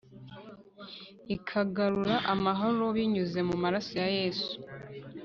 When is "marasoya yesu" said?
3.63-4.51